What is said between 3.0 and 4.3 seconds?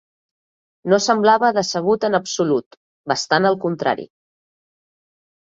bastant al contrari.